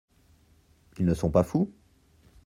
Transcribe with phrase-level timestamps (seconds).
[0.97, 1.71] Ils ne sont pas fous?